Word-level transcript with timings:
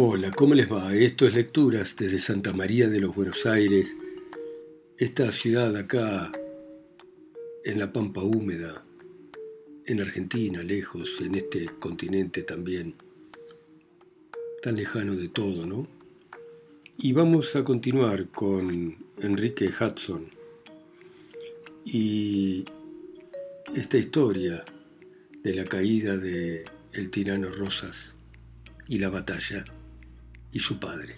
Hola, 0.00 0.30
¿cómo 0.30 0.54
les 0.54 0.70
va? 0.70 0.94
Esto 0.94 1.26
es 1.26 1.34
Lecturas 1.34 1.96
desde 1.96 2.20
Santa 2.20 2.52
María 2.52 2.88
de 2.88 3.00
los 3.00 3.16
Buenos 3.16 3.46
Aires, 3.46 3.96
esta 4.96 5.32
ciudad 5.32 5.74
acá 5.74 6.30
en 7.64 7.80
la 7.80 7.92
Pampa 7.92 8.22
Húmeda, 8.22 8.84
en 9.86 10.00
Argentina, 10.00 10.62
lejos, 10.62 11.20
en 11.20 11.34
este 11.34 11.66
continente 11.80 12.44
también, 12.44 12.94
tan 14.62 14.76
lejano 14.76 15.16
de 15.16 15.30
todo, 15.30 15.66
¿no? 15.66 15.88
Y 16.96 17.12
vamos 17.12 17.56
a 17.56 17.64
continuar 17.64 18.28
con 18.28 19.04
Enrique 19.20 19.68
Hudson 19.68 20.28
y 21.84 22.64
esta 23.74 23.98
historia 23.98 24.64
de 25.42 25.54
la 25.54 25.64
caída 25.64 26.16
de 26.16 26.66
el 26.92 27.10
tirano 27.10 27.50
Rosas 27.50 28.14
y 28.86 29.00
la 29.00 29.08
batalla 29.08 29.64
su 30.58 30.78
padre. 30.78 31.16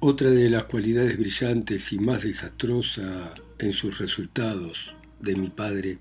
Otra 0.00 0.30
de 0.30 0.48
las 0.48 0.64
cualidades 0.64 1.18
brillantes 1.18 1.92
y 1.92 1.98
más 1.98 2.22
desastrosa 2.22 3.34
en 3.58 3.72
sus 3.72 3.98
resultados 3.98 4.94
de 5.20 5.34
mi 5.34 5.50
padre 5.50 5.98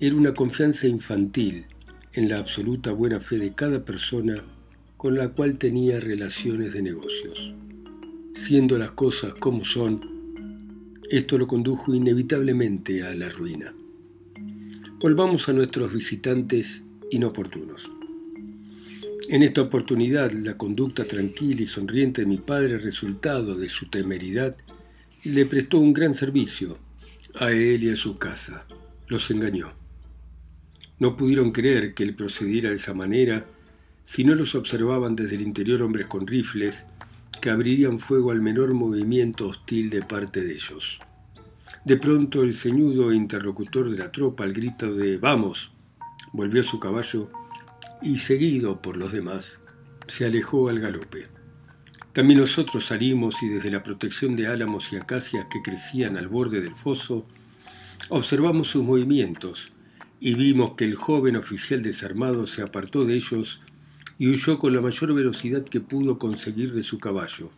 era 0.00 0.16
una 0.16 0.34
confianza 0.34 0.88
infantil 0.88 1.66
en 2.12 2.28
la 2.28 2.38
absoluta 2.38 2.92
buena 2.92 3.20
fe 3.20 3.38
de 3.38 3.54
cada 3.54 3.84
persona 3.84 4.34
con 4.96 5.16
la 5.16 5.28
cual 5.28 5.58
tenía 5.58 6.00
relaciones 6.00 6.72
de 6.72 6.82
negocios. 6.82 7.54
Siendo 8.34 8.78
las 8.78 8.90
cosas 8.92 9.34
como 9.34 9.64
son, 9.64 10.00
esto 11.08 11.38
lo 11.38 11.46
condujo 11.46 11.94
inevitablemente 11.94 13.04
a 13.04 13.14
la 13.14 13.28
ruina. 13.28 13.72
Volvamos 14.98 15.48
a 15.48 15.52
nuestros 15.52 15.92
visitantes 15.92 16.82
inoportunos. 17.10 17.88
En 19.30 19.42
esta 19.42 19.60
oportunidad, 19.60 20.32
la 20.32 20.56
conducta 20.56 21.04
tranquila 21.04 21.60
y 21.60 21.66
sonriente 21.66 22.22
de 22.22 22.26
mi 22.26 22.38
padre, 22.38 22.78
resultado 22.78 23.58
de 23.58 23.68
su 23.68 23.90
temeridad, 23.90 24.56
le 25.22 25.44
prestó 25.44 25.78
un 25.78 25.92
gran 25.92 26.14
servicio 26.14 26.78
a 27.38 27.50
él 27.50 27.84
y 27.84 27.90
a 27.90 27.96
su 27.96 28.16
casa. 28.16 28.64
Los 29.06 29.30
engañó. 29.30 29.74
No 30.98 31.14
pudieron 31.14 31.52
creer 31.52 31.92
que 31.92 32.04
él 32.04 32.14
procediera 32.14 32.70
de 32.70 32.76
esa 32.76 32.94
manera 32.94 33.44
si 34.02 34.24
no 34.24 34.34
los 34.34 34.54
observaban 34.54 35.14
desde 35.14 35.36
el 35.36 35.42
interior 35.42 35.82
hombres 35.82 36.06
con 36.06 36.26
rifles 36.26 36.86
que 37.42 37.50
abrirían 37.50 37.98
fuego 37.98 38.30
al 38.30 38.40
menor 38.40 38.72
movimiento 38.72 39.48
hostil 39.48 39.90
de 39.90 40.00
parte 40.00 40.40
de 40.40 40.54
ellos. 40.54 41.00
De 41.84 41.98
pronto 41.98 42.42
el 42.42 42.54
ceñudo 42.54 43.12
interlocutor 43.12 43.90
de 43.90 43.98
la 43.98 44.10
tropa, 44.10 44.44
al 44.44 44.54
grito 44.54 44.94
de 44.94 45.18
¡Vamos!, 45.18 45.70
volvió 46.32 46.62
a 46.62 46.64
su 46.64 46.80
caballo 46.80 47.30
y, 48.02 48.16
seguido 48.16 48.80
por 48.80 48.96
los 48.96 49.12
demás, 49.12 49.60
se 50.06 50.26
alejó 50.26 50.68
al 50.68 50.80
galope. 50.80 51.26
También 52.12 52.40
nosotros 52.40 52.86
salimos 52.86 53.42
y 53.42 53.48
desde 53.48 53.70
la 53.70 53.82
protección 53.82 54.34
de 54.34 54.46
álamos 54.46 54.92
y 54.92 54.96
acacias 54.96 55.46
que 55.50 55.62
crecían 55.62 56.16
al 56.16 56.28
borde 56.28 56.60
del 56.60 56.74
foso, 56.74 57.26
observamos 58.08 58.68
sus 58.68 58.82
movimientos 58.82 59.68
y 60.20 60.34
vimos 60.34 60.72
que 60.72 60.84
el 60.84 60.94
joven 60.94 61.36
oficial 61.36 61.82
desarmado 61.82 62.46
se 62.46 62.62
apartó 62.62 63.04
de 63.04 63.14
ellos 63.14 63.60
y 64.18 64.28
huyó 64.28 64.58
con 64.58 64.74
la 64.74 64.80
mayor 64.80 65.14
velocidad 65.14 65.62
que 65.62 65.80
pudo 65.80 66.18
conseguir 66.18 66.72
de 66.72 66.82
su 66.82 66.98
caballo. 66.98 67.50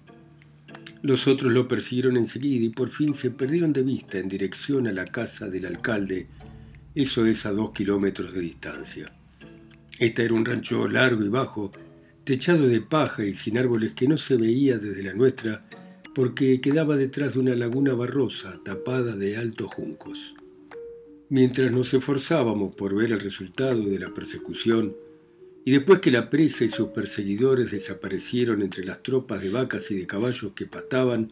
Los 1.03 1.27
otros 1.27 1.53
lo 1.53 1.67
persiguieron 1.67 2.19
enseguida 2.19 2.67
y 2.67 2.69
por 2.69 2.91
fin 2.91 3.15
se 3.15 3.31
perdieron 3.31 3.73
de 3.73 3.83
vista 3.83 4.19
en 4.19 4.29
dirección 4.29 4.87
a 4.87 4.93
la 4.93 5.07
casa 5.07 5.49
del 5.49 5.65
alcalde, 5.65 6.27
eso 6.95 7.25
es 7.25 7.47
a 7.47 7.53
dos 7.53 7.73
kilómetros 7.73 8.35
de 8.35 8.41
distancia. 8.41 9.20
Este 10.01 10.25
era 10.25 10.33
un 10.33 10.47
rancho 10.47 10.89
largo 10.89 11.23
y 11.23 11.29
bajo, 11.29 11.71
techado 12.25 12.67
de 12.67 12.81
paja 12.81 13.23
y 13.23 13.35
sin 13.35 13.59
árboles 13.59 13.93
que 13.93 14.09
no 14.09 14.17
se 14.17 14.37
veía 14.37 14.79
desde 14.79 15.03
la 15.03 15.13
nuestra 15.13 15.69
porque 16.15 16.59
quedaba 16.63 16.97
detrás 16.97 17.35
de 17.35 17.41
una 17.41 17.55
laguna 17.55 17.93
barrosa 17.93 18.59
tapada 18.65 19.15
de 19.15 19.37
altos 19.37 19.75
juncos. 19.75 20.35
Mientras 21.29 21.71
nos 21.71 21.93
esforzábamos 21.93 22.75
por 22.75 22.95
ver 22.95 23.13
el 23.13 23.21
resultado 23.21 23.83
de 23.83 23.99
la 23.99 24.13
persecución, 24.15 24.97
y 25.67 25.73
después 25.73 26.01
que 26.01 26.11
la 26.11 26.31
presa 26.31 26.65
y 26.65 26.71
sus 26.71 26.89
perseguidores 26.89 27.71
desaparecieron 27.71 28.63
entre 28.63 28.87
las 28.87 29.03
tropas 29.03 29.43
de 29.43 29.51
vacas 29.51 29.91
y 29.91 29.99
de 29.99 30.07
caballos 30.07 30.53
que 30.55 30.65
pastaban, 30.65 31.31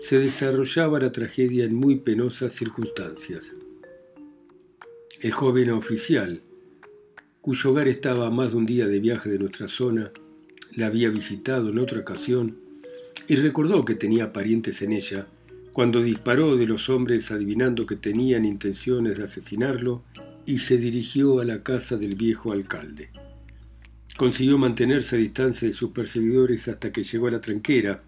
se 0.00 0.18
desarrollaba 0.18 0.98
la 0.98 1.12
tragedia 1.12 1.64
en 1.64 1.76
muy 1.76 2.00
penosas 2.00 2.52
circunstancias. 2.52 3.54
El 5.20 5.30
joven 5.30 5.70
oficial, 5.70 6.42
cuyo 7.40 7.70
hogar 7.70 7.88
estaba 7.88 8.26
a 8.26 8.30
más 8.30 8.50
de 8.50 8.58
un 8.58 8.66
día 8.66 8.86
de 8.86 9.00
viaje 9.00 9.30
de 9.30 9.38
nuestra 9.38 9.66
zona, 9.66 10.10
la 10.74 10.86
había 10.86 11.08
visitado 11.08 11.70
en 11.70 11.78
otra 11.78 12.00
ocasión 12.00 12.58
y 13.28 13.36
recordó 13.36 13.84
que 13.84 13.94
tenía 13.94 14.32
parientes 14.32 14.82
en 14.82 14.92
ella, 14.92 15.26
cuando 15.72 16.02
disparó 16.02 16.56
de 16.56 16.66
los 16.66 16.90
hombres 16.90 17.30
adivinando 17.30 17.86
que 17.86 17.96
tenían 17.96 18.44
intenciones 18.44 19.16
de 19.16 19.24
asesinarlo 19.24 20.02
y 20.44 20.58
se 20.58 20.76
dirigió 20.76 21.40
a 21.40 21.44
la 21.44 21.62
casa 21.62 21.96
del 21.96 22.14
viejo 22.14 22.52
alcalde. 22.52 23.10
Consiguió 24.16 24.58
mantenerse 24.58 25.16
a 25.16 25.20
distancia 25.20 25.66
de 25.66 25.74
sus 25.74 25.92
perseguidores 25.92 26.68
hasta 26.68 26.92
que 26.92 27.04
llegó 27.04 27.28
a 27.28 27.30
la 27.30 27.40
tranquera, 27.40 28.02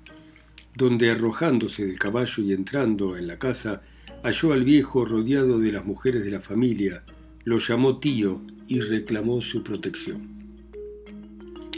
donde 0.75 1.11
arrojándose 1.11 1.87
del 1.87 1.99
caballo 1.99 2.43
y 2.43 2.53
entrando 2.53 3.17
en 3.17 3.29
la 3.29 3.39
casa, 3.39 3.83
halló 4.23 4.53
al 4.53 4.65
viejo 4.65 5.07
rodeado 5.07 5.59
de 5.59 5.73
las 5.73 5.87
mujeres 5.87 6.25
de 6.25 6.31
la 6.31 6.41
familia, 6.41 7.05
lo 7.45 7.59
llamó 7.59 7.99
tío 7.99 8.43
y 8.73 8.81
reclamó 8.81 9.43
su 9.43 9.63
protección. 9.63 10.31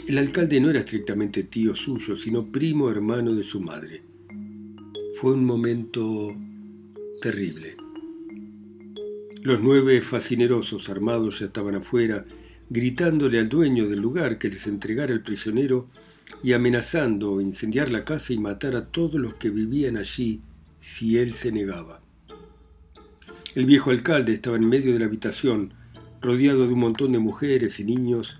El 0.07 0.17
alcalde 0.17 0.61
no 0.61 0.69
era 0.69 0.79
estrictamente 0.79 1.43
tío 1.43 1.75
suyo, 1.75 2.15
sino 2.15 2.49
primo 2.49 2.89
hermano 2.89 3.35
de 3.35 3.43
su 3.43 3.59
madre. 3.59 4.01
Fue 5.19 5.33
un 5.33 5.43
momento 5.43 6.33
terrible. 7.21 7.75
Los 9.41 9.59
nueve 9.61 10.01
fascinerosos 10.03 10.89
armados 10.89 11.39
ya 11.39 11.47
estaban 11.47 11.75
afuera 11.75 12.25
gritándole 12.69 13.39
al 13.39 13.49
dueño 13.49 13.89
del 13.89 13.99
lugar 13.99 14.37
que 14.37 14.49
les 14.49 14.65
entregara 14.65 15.11
el 15.11 15.21
prisionero 15.21 15.89
y 16.43 16.53
amenazando 16.53 17.41
incendiar 17.41 17.91
la 17.91 18.05
casa 18.05 18.31
y 18.31 18.39
matar 18.39 18.77
a 18.77 18.85
todos 18.85 19.15
los 19.15 19.33
que 19.33 19.49
vivían 19.49 19.97
allí 19.97 20.39
si 20.79 21.17
él 21.17 21.33
se 21.33 21.51
negaba. 21.51 22.01
El 23.53 23.65
viejo 23.65 23.91
alcalde 23.91 24.31
estaba 24.31 24.55
en 24.55 24.69
medio 24.69 24.93
de 24.93 24.99
la 24.99 25.05
habitación, 25.05 25.73
rodeado 26.25 26.65
de 26.65 26.73
un 26.73 26.79
montón 26.79 27.11
de 27.11 27.19
mujeres 27.19 27.79
y 27.79 27.83
niños, 27.83 28.39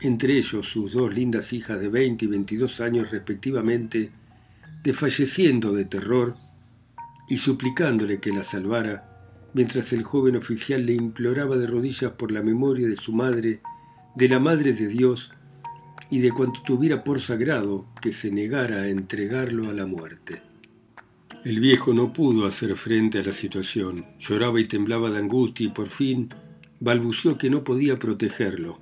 entre 0.00 0.36
ellos 0.36 0.68
sus 0.68 0.92
dos 0.92 1.14
lindas 1.14 1.52
hijas 1.52 1.80
de 1.80 1.88
20 1.88 2.24
y 2.24 2.28
22 2.28 2.80
años 2.80 3.10
respectivamente, 3.10 4.10
desfalleciendo 4.82 5.72
de 5.72 5.84
terror 5.84 6.36
y 7.28 7.36
suplicándole 7.36 8.20
que 8.20 8.32
la 8.32 8.42
salvara 8.42 9.08
mientras 9.54 9.92
el 9.92 10.02
joven 10.02 10.36
oficial 10.36 10.84
le 10.86 10.94
imploraba 10.94 11.56
de 11.56 11.66
rodillas 11.66 12.12
por 12.12 12.30
la 12.30 12.42
memoria 12.42 12.88
de 12.88 12.96
su 12.96 13.12
madre, 13.12 13.60
de 14.14 14.28
la 14.28 14.40
Madre 14.40 14.72
de 14.72 14.88
Dios 14.88 15.32
y 16.10 16.20
de 16.20 16.32
cuanto 16.32 16.62
tuviera 16.62 17.04
por 17.04 17.20
sagrado 17.20 17.86
que 18.00 18.12
se 18.12 18.30
negara 18.30 18.82
a 18.82 18.88
entregarlo 18.88 19.68
a 19.68 19.72
la 19.72 19.86
muerte. 19.86 20.42
El 21.44 21.60
viejo 21.60 21.94
no 21.94 22.12
pudo 22.12 22.46
hacer 22.46 22.76
frente 22.76 23.20
a 23.20 23.22
la 23.22 23.32
situación, 23.32 24.06
lloraba 24.18 24.60
y 24.60 24.64
temblaba 24.64 25.10
de 25.10 25.18
angustia 25.18 25.66
y 25.66 25.70
por 25.70 25.88
fin 25.88 26.28
balbució 26.80 27.38
que 27.38 27.50
no 27.50 27.64
podía 27.64 27.98
protegerlo, 27.98 28.78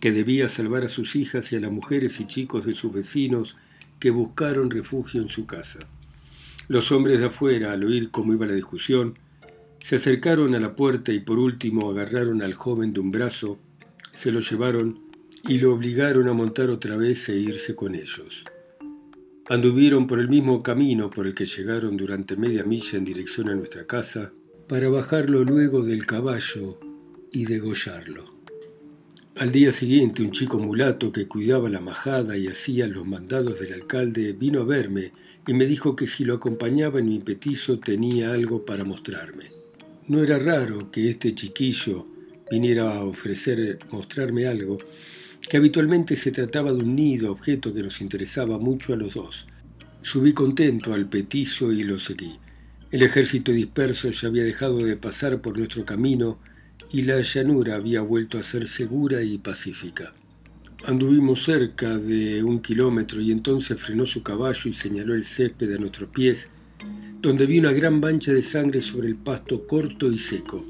que 0.00 0.12
debía 0.12 0.48
salvar 0.48 0.84
a 0.84 0.88
sus 0.88 1.16
hijas 1.16 1.52
y 1.52 1.56
a 1.56 1.60
las 1.60 1.70
mujeres 1.70 2.20
y 2.20 2.26
chicos 2.26 2.64
de 2.66 2.74
sus 2.74 2.92
vecinos 2.92 3.56
que 3.98 4.10
buscaron 4.10 4.70
refugio 4.70 5.22
en 5.22 5.28
su 5.28 5.46
casa. 5.46 5.80
Los 6.68 6.92
hombres 6.92 7.20
de 7.20 7.26
afuera, 7.26 7.72
al 7.72 7.84
oír 7.84 8.10
cómo 8.10 8.32
iba 8.32 8.46
la 8.46 8.54
discusión, 8.54 9.14
se 9.80 9.96
acercaron 9.96 10.54
a 10.54 10.60
la 10.60 10.74
puerta 10.74 11.12
y 11.12 11.20
por 11.20 11.38
último 11.38 11.90
agarraron 11.90 12.42
al 12.42 12.54
joven 12.54 12.92
de 12.92 13.00
un 13.00 13.10
brazo, 13.10 13.58
se 14.12 14.32
lo 14.32 14.40
llevaron 14.40 15.00
y 15.44 15.58
lo 15.58 15.72
obligaron 15.72 16.28
a 16.28 16.32
montar 16.32 16.68
otra 16.68 16.96
vez 16.96 17.28
e 17.28 17.36
irse 17.36 17.74
con 17.74 17.94
ellos. 17.94 18.44
Anduvieron 19.48 20.06
por 20.06 20.20
el 20.20 20.28
mismo 20.28 20.62
camino 20.62 21.10
por 21.10 21.26
el 21.26 21.34
que 21.34 21.46
llegaron 21.46 21.96
durante 21.96 22.36
media 22.36 22.64
milla 22.64 22.98
en 22.98 23.04
dirección 23.04 23.48
a 23.48 23.54
nuestra 23.54 23.86
casa, 23.86 24.32
para 24.68 24.90
bajarlo 24.90 25.44
luego 25.44 25.82
del 25.82 26.04
caballo 26.04 26.78
y 27.32 27.44
degollarlo. 27.44 28.38
Al 29.36 29.52
día 29.52 29.70
siguiente 29.70 30.22
un 30.22 30.32
chico 30.32 30.58
mulato 30.58 31.12
que 31.12 31.28
cuidaba 31.28 31.70
la 31.70 31.80
majada 31.80 32.36
y 32.36 32.48
hacía 32.48 32.88
los 32.88 33.06
mandados 33.06 33.60
del 33.60 33.72
alcalde 33.72 34.32
vino 34.32 34.62
a 34.62 34.64
verme 34.64 35.12
y 35.46 35.54
me 35.54 35.66
dijo 35.66 35.94
que 35.94 36.08
si 36.08 36.24
lo 36.24 36.34
acompañaba 36.34 36.98
en 36.98 37.08
mi 37.08 37.20
petizo 37.20 37.78
tenía 37.78 38.32
algo 38.32 38.64
para 38.64 38.84
mostrarme. 38.84 39.52
No 40.08 40.22
era 40.22 40.38
raro 40.38 40.90
que 40.90 41.08
este 41.08 41.34
chiquillo 41.34 42.06
viniera 42.50 42.96
a 42.96 43.04
ofrecer 43.04 43.78
mostrarme 43.90 44.46
algo, 44.46 44.78
que 45.48 45.56
habitualmente 45.56 46.16
se 46.16 46.32
trataba 46.32 46.72
de 46.72 46.78
un 46.78 46.96
nido, 46.96 47.30
objeto 47.30 47.72
que 47.72 47.82
nos 47.82 48.00
interesaba 48.00 48.58
mucho 48.58 48.92
a 48.92 48.96
los 48.96 49.14
dos. 49.14 49.46
Subí 50.02 50.32
contento 50.32 50.94
al 50.94 51.08
petizo 51.08 51.72
y 51.72 51.82
lo 51.82 51.98
seguí. 51.98 52.38
El 52.90 53.02
ejército 53.02 53.52
disperso 53.52 54.10
ya 54.10 54.28
había 54.28 54.44
dejado 54.44 54.78
de 54.78 54.96
pasar 54.96 55.40
por 55.40 55.58
nuestro 55.58 55.84
camino 55.84 56.38
y 56.90 57.02
la 57.02 57.20
llanura 57.20 57.76
había 57.76 58.00
vuelto 58.00 58.38
a 58.38 58.42
ser 58.42 58.66
segura 58.66 59.22
y 59.22 59.38
pacífica. 59.38 60.14
Anduvimos 60.86 61.44
cerca 61.44 61.98
de 61.98 62.42
un 62.42 62.60
kilómetro 62.60 63.20
y 63.20 63.32
entonces 63.32 63.80
frenó 63.80 64.06
su 64.06 64.22
caballo 64.22 64.70
y 64.70 64.72
señaló 64.72 65.14
el 65.14 65.24
césped 65.24 65.74
a 65.74 65.78
nuestros 65.78 66.08
pies, 66.10 66.48
donde 67.20 67.46
vi 67.46 67.58
una 67.58 67.72
gran 67.72 67.98
mancha 67.98 68.32
de 68.32 68.42
sangre 68.42 68.80
sobre 68.80 69.08
el 69.08 69.16
pasto 69.16 69.66
corto 69.66 70.10
y 70.10 70.18
seco. 70.18 70.64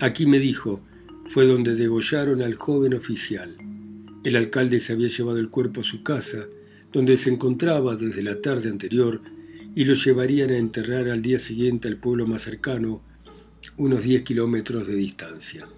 Aquí 0.00 0.26
me 0.26 0.38
dijo, 0.38 0.80
fue 1.26 1.44
donde 1.44 1.74
degollaron 1.74 2.40
al 2.40 2.54
joven 2.54 2.94
oficial. 2.94 3.56
El 4.24 4.36
alcalde 4.36 4.80
se 4.80 4.92
había 4.92 5.08
llevado 5.08 5.38
el 5.38 5.50
cuerpo 5.50 5.80
a 5.80 5.84
su 5.84 6.02
casa, 6.02 6.46
donde 6.92 7.16
se 7.16 7.30
encontraba 7.30 7.96
desde 7.96 8.22
la 8.22 8.40
tarde 8.40 8.70
anterior, 8.70 9.20
y 9.74 9.84
lo 9.84 9.94
llevarían 9.94 10.50
a 10.50 10.56
enterrar 10.56 11.08
al 11.08 11.20
día 11.20 11.38
siguiente 11.38 11.88
al 11.88 11.98
pueblo 11.98 12.26
más 12.26 12.42
cercano, 12.42 13.02
unos 13.78 14.02
10 14.02 14.22
kilómetros 14.22 14.88
de 14.88 14.96
distancia. 14.96 15.68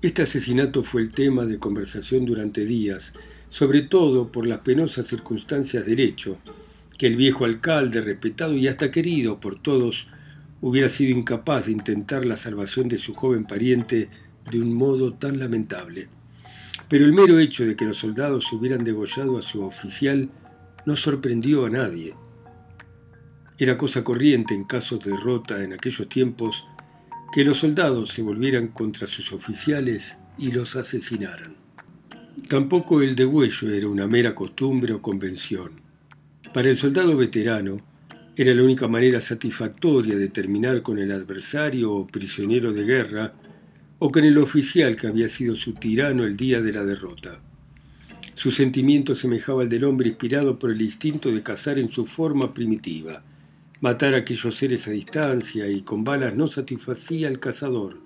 Este 0.00 0.22
asesinato 0.22 0.82
fue 0.82 1.02
el 1.02 1.12
tema 1.12 1.44
de 1.44 1.58
conversación 1.58 2.24
durante 2.24 2.64
días, 2.64 3.12
sobre 3.50 3.82
todo 3.82 4.32
por 4.32 4.46
las 4.46 4.60
penosas 4.60 5.06
circunstancias 5.06 5.84
del 5.84 6.00
hecho, 6.00 6.38
que 6.96 7.06
el 7.06 7.16
viejo 7.16 7.44
alcalde, 7.44 8.00
respetado 8.00 8.54
y 8.54 8.66
hasta 8.66 8.90
querido 8.90 9.40
por 9.40 9.60
todos, 9.60 10.08
hubiera 10.62 10.88
sido 10.88 11.16
incapaz 11.16 11.66
de 11.66 11.72
intentar 11.72 12.24
la 12.24 12.38
salvación 12.38 12.88
de 12.88 12.96
su 12.96 13.14
joven 13.14 13.44
pariente 13.44 14.08
de 14.50 14.60
un 14.60 14.74
modo 14.74 15.12
tan 15.12 15.38
lamentable. 15.38 16.08
Pero 16.88 17.04
el 17.04 17.12
mero 17.12 17.38
hecho 17.38 17.66
de 17.66 17.76
que 17.76 17.84
los 17.84 17.98
soldados 17.98 18.50
hubieran 18.52 18.84
degollado 18.84 19.36
a 19.38 19.42
su 19.42 19.62
oficial 19.62 20.30
no 20.86 20.96
sorprendió 20.96 21.66
a 21.66 21.70
nadie. 21.70 22.14
Era 23.58 23.76
cosa 23.76 24.02
corriente 24.02 24.54
en 24.54 24.64
caso 24.64 24.98
de 24.98 25.10
derrota 25.10 25.62
en 25.62 25.72
aquellos 25.74 26.08
tiempos 26.08 26.64
que 27.32 27.44
los 27.44 27.58
soldados 27.58 28.10
se 28.10 28.22
volvieran 28.22 28.68
contra 28.68 29.06
sus 29.06 29.32
oficiales 29.32 30.18
y 30.38 30.52
los 30.52 30.76
asesinaran. 30.76 31.56
Tampoco 32.48 33.02
el 33.02 33.14
degüello 33.14 33.70
era 33.70 33.88
una 33.88 34.06
mera 34.06 34.34
costumbre 34.34 34.92
o 34.92 35.02
convención. 35.02 35.72
Para 36.52 36.70
el 36.70 36.76
soldado 36.76 37.16
veterano, 37.16 37.80
era 38.34 38.54
la 38.54 38.62
única 38.62 38.88
manera 38.88 39.20
satisfactoria 39.20 40.16
de 40.16 40.28
terminar 40.28 40.82
con 40.82 40.98
el 40.98 41.12
adversario 41.12 41.92
o 41.92 42.06
prisionero 42.06 42.72
de 42.72 42.84
guerra 42.84 43.34
o 43.98 44.10
con 44.10 44.24
el 44.24 44.38
oficial 44.38 44.96
que 44.96 45.06
había 45.06 45.28
sido 45.28 45.54
su 45.54 45.74
tirano 45.74 46.24
el 46.24 46.36
día 46.36 46.60
de 46.62 46.72
la 46.72 46.84
derrota. 46.84 47.40
Su 48.34 48.50
sentimiento 48.50 49.14
semejaba 49.14 49.62
al 49.62 49.68
del 49.68 49.84
hombre 49.84 50.08
inspirado 50.08 50.58
por 50.58 50.70
el 50.70 50.80
instinto 50.80 51.30
de 51.30 51.42
cazar 51.42 51.78
en 51.78 51.92
su 51.92 52.06
forma 52.06 52.54
primitiva, 52.54 53.22
Matar 53.82 54.14
a 54.14 54.18
aquellos 54.18 54.54
seres 54.54 54.86
a 54.86 54.92
distancia 54.92 55.68
y 55.68 55.82
con 55.82 56.04
balas 56.04 56.36
no 56.36 56.46
satisfacía 56.46 57.26
al 57.26 57.40
cazador. 57.40 57.98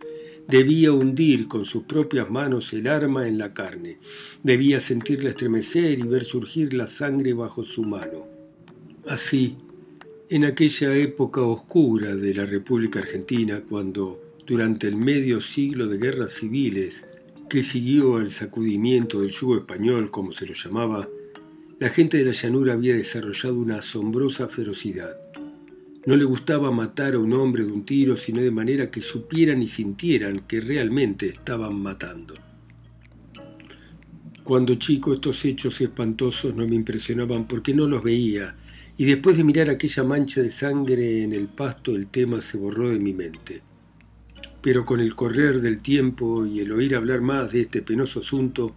Debía 0.48 0.90
hundir 0.90 1.48
con 1.48 1.66
sus 1.66 1.82
propias 1.82 2.30
manos 2.30 2.72
el 2.72 2.88
arma 2.88 3.28
en 3.28 3.36
la 3.36 3.52
carne. 3.52 3.98
Debía 4.42 4.80
sentirla 4.80 5.28
estremecer 5.28 5.98
y 5.98 6.02
ver 6.04 6.24
surgir 6.24 6.72
la 6.72 6.86
sangre 6.86 7.34
bajo 7.34 7.62
su 7.66 7.82
mano. 7.82 8.26
Así, 9.06 9.58
en 10.30 10.46
aquella 10.46 10.96
época 10.96 11.42
oscura 11.42 12.16
de 12.16 12.32
la 12.32 12.46
República 12.46 13.00
Argentina, 13.00 13.62
cuando, 13.68 14.22
durante 14.46 14.88
el 14.88 14.96
medio 14.96 15.42
siglo 15.42 15.88
de 15.88 15.98
guerras 15.98 16.32
civiles 16.32 17.06
que 17.50 17.62
siguió 17.62 18.16
al 18.16 18.30
sacudimiento 18.30 19.20
del 19.20 19.30
yugo 19.30 19.58
español, 19.58 20.10
como 20.10 20.32
se 20.32 20.46
lo 20.46 20.54
llamaba, 20.54 21.06
la 21.78 21.90
gente 21.90 22.16
de 22.16 22.24
la 22.24 22.32
llanura 22.32 22.72
había 22.72 22.96
desarrollado 22.96 23.58
una 23.58 23.76
asombrosa 23.76 24.48
ferocidad. 24.48 25.25
No 26.06 26.14
le 26.14 26.24
gustaba 26.24 26.70
matar 26.70 27.14
a 27.14 27.18
un 27.18 27.32
hombre 27.32 27.64
de 27.64 27.72
un 27.72 27.84
tiro, 27.84 28.16
sino 28.16 28.40
de 28.40 28.52
manera 28.52 28.92
que 28.92 29.00
supieran 29.00 29.60
y 29.60 29.66
sintieran 29.66 30.44
que 30.46 30.60
realmente 30.60 31.26
estaban 31.26 31.82
matando. 31.82 32.34
Cuando 34.44 34.76
chico 34.76 35.12
estos 35.12 35.44
hechos 35.44 35.80
espantosos 35.80 36.54
no 36.54 36.64
me 36.68 36.76
impresionaban 36.76 37.48
porque 37.48 37.74
no 37.74 37.88
los 37.88 38.04
veía, 38.04 38.54
y 38.96 39.04
después 39.04 39.36
de 39.36 39.42
mirar 39.42 39.68
aquella 39.68 40.04
mancha 40.04 40.40
de 40.40 40.50
sangre 40.50 41.24
en 41.24 41.32
el 41.32 41.48
pasto 41.48 41.96
el 41.96 42.06
tema 42.06 42.40
se 42.40 42.56
borró 42.56 42.88
de 42.90 43.00
mi 43.00 43.12
mente. 43.12 43.62
Pero 44.62 44.86
con 44.86 45.00
el 45.00 45.16
correr 45.16 45.60
del 45.60 45.80
tiempo 45.80 46.46
y 46.46 46.60
el 46.60 46.70
oír 46.70 46.94
hablar 46.94 47.20
más 47.20 47.50
de 47.50 47.62
este 47.62 47.82
penoso 47.82 48.20
asunto, 48.20 48.76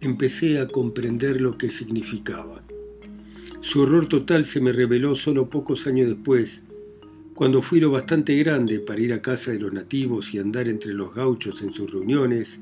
empecé 0.00 0.58
a 0.58 0.66
comprender 0.66 1.40
lo 1.40 1.56
que 1.56 1.70
significaba. 1.70 2.63
Su 3.64 3.80
horror 3.80 4.10
total 4.10 4.44
se 4.44 4.60
me 4.60 4.72
reveló 4.72 5.14
solo 5.14 5.48
pocos 5.48 5.86
años 5.86 6.06
después, 6.06 6.62
cuando 7.32 7.62
fui 7.62 7.80
lo 7.80 7.90
bastante 7.90 8.36
grande 8.36 8.78
para 8.78 9.00
ir 9.00 9.14
a 9.14 9.22
casa 9.22 9.52
de 9.52 9.58
los 9.58 9.72
nativos 9.72 10.34
y 10.34 10.38
andar 10.38 10.68
entre 10.68 10.92
los 10.92 11.14
gauchos 11.14 11.62
en 11.62 11.72
sus 11.72 11.90
reuniones, 11.90 12.60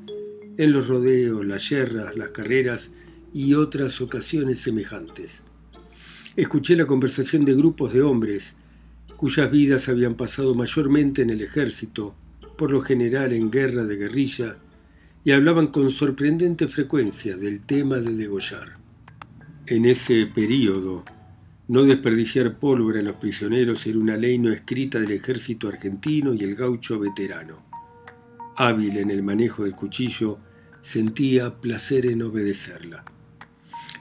en 0.57 0.71
los 0.71 0.87
rodeos, 0.87 1.45
las 1.45 1.69
yerras, 1.69 2.17
las 2.17 2.31
carreras 2.31 2.91
y 3.33 3.53
otras 3.53 3.99
ocasiones 3.99 4.59
semejantes. 4.61 5.43
Escuché 6.37 6.77
la 6.77 6.87
conversación 6.87 7.43
de 7.43 7.53
grupos 7.53 7.91
de 7.91 8.01
hombres 8.01 8.55
cuyas 9.17 9.51
vidas 9.51 9.89
habían 9.89 10.15
pasado 10.15 10.55
mayormente 10.55 11.21
en 11.21 11.31
el 11.31 11.41
ejército, 11.41 12.15
por 12.57 12.71
lo 12.71 12.79
general 12.79 13.33
en 13.33 13.51
guerra 13.51 13.83
de 13.83 13.97
guerrilla, 13.97 14.55
y 15.25 15.31
hablaban 15.31 15.67
con 15.67 15.91
sorprendente 15.91 16.69
frecuencia 16.69 17.35
del 17.35 17.59
tema 17.59 17.97
de 17.97 18.15
degollar. 18.15 18.82
En 19.65 19.85
ese 19.85 20.25
período, 20.25 21.05
no 21.69 21.83
desperdiciar 21.83 22.59
pólvora 22.59 22.99
en 22.99 23.05
los 23.05 23.15
prisioneros 23.15 23.87
era 23.87 23.97
una 23.97 24.17
ley 24.17 24.37
no 24.37 24.51
escrita 24.51 24.99
del 24.99 25.11
ejército 25.11 25.69
argentino 25.69 26.33
y 26.33 26.43
el 26.43 26.53
gaucho 26.55 26.99
veterano. 26.99 27.63
Hábil 28.57 28.97
en 28.97 29.09
el 29.09 29.23
manejo 29.23 29.63
del 29.63 29.73
cuchillo, 29.73 30.37
sentía 30.81 31.61
placer 31.61 32.07
en 32.07 32.23
obedecerla. 32.23 33.05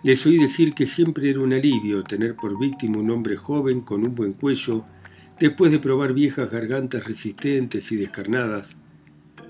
Les 0.03 0.27
oí 0.27 0.37
decir 0.37 0.75
que 0.75 0.85
siempre 0.85 1.31
era 1.31 1.39
un 1.39 1.53
alivio 1.53 2.03
tener 2.03 2.35
por 2.35 2.59
víctima 2.59 2.99
un 2.99 3.13
hombre 3.13 3.37
joven 3.37 3.83
con 3.83 4.03
un 4.03 4.17
buen 4.17 4.33
cuello, 4.33 4.85
después 5.39 5.71
de 5.71 5.79
probar 5.79 6.13
viejas 6.13 6.51
gargantas 6.51 7.07
resistentes 7.07 7.93
y 7.93 7.97
descarnadas. 7.97 8.77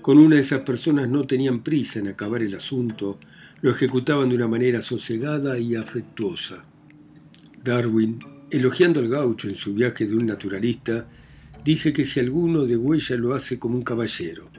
Con 0.03 0.17
una 0.17 0.35
de 0.35 0.41
esas 0.41 0.59
personas 0.63 1.07
no 1.07 1.23
tenían 1.23 1.63
prisa 1.63 1.99
en 1.99 2.09
acabar 2.09 2.41
el 2.43 2.53
asunto, 2.55 3.19
lo 3.61 3.71
ejecutaban 3.71 4.27
de 4.27 4.35
una 4.35 4.49
manera 4.49 4.81
sosegada 4.81 5.57
y 5.57 5.75
afectuosa. 5.75 6.65
Darwin, 7.63 8.19
elogiando 8.51 8.99
al 8.99 9.07
gaucho 9.07 9.47
en 9.47 9.55
su 9.55 9.73
viaje 9.73 10.05
de 10.05 10.13
un 10.17 10.25
naturalista, 10.25 11.07
dice 11.63 11.93
que 11.93 12.03
si 12.03 12.19
alguno 12.19 12.65
de 12.65 12.75
huella 12.75 13.15
lo 13.15 13.33
hace 13.33 13.57
como 13.57 13.77
un 13.77 13.83
caballero. 13.85 14.49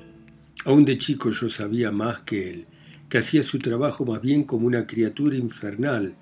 Aún 0.64 0.86
de 0.86 0.96
chico 0.96 1.30
yo 1.30 1.50
sabía 1.50 1.92
más 1.92 2.20
que 2.20 2.48
él, 2.48 2.66
que 3.10 3.18
hacía 3.18 3.42
su 3.42 3.58
trabajo 3.58 4.06
más 4.06 4.22
bien 4.22 4.44
como 4.44 4.66
una 4.66 4.86
criatura 4.86 5.36
infernal, 5.36 6.14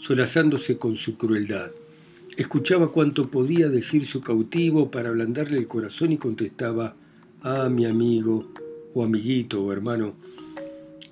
solazándose 0.00 0.78
con 0.78 0.96
su 0.96 1.16
crueldad. 1.16 1.70
Escuchaba 2.36 2.90
cuanto 2.90 3.30
podía 3.30 3.68
decir 3.68 4.04
su 4.04 4.20
cautivo 4.20 4.90
para 4.90 5.10
ablandarle 5.10 5.58
el 5.58 5.68
corazón 5.68 6.10
y 6.10 6.18
contestaba, 6.18 6.96
ah, 7.44 7.68
mi 7.68 7.84
amigo, 7.84 8.46
o 8.94 9.04
amiguito, 9.04 9.62
o 9.62 9.70
hermano, 9.70 10.14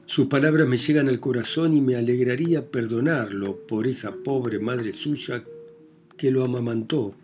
sus 0.07 0.27
palabras 0.27 0.67
me 0.67 0.79
llegan 0.79 1.09
al 1.09 1.21
corazón 1.21 1.77
y 1.77 1.81
me 1.81 1.95
alegraría 1.95 2.67
perdonarlo 2.71 3.57
por 3.67 3.87
esa 3.87 4.13
pobre 4.13 4.59
madre 4.59 4.93
suya 4.93 5.45
que 6.17 6.31
lo 6.31 6.43
amamantó 6.43 7.15